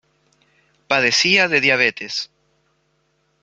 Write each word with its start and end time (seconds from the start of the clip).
Padecía 0.87 1.47
de 1.47 1.61
diabetes. 1.61 2.31